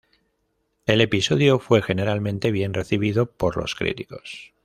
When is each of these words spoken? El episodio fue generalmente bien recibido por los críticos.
El 0.87 0.99
episodio 0.99 1.59
fue 1.59 1.83
generalmente 1.83 2.49
bien 2.49 2.73
recibido 2.73 3.27
por 3.31 3.55
los 3.55 3.75
críticos. 3.75 4.51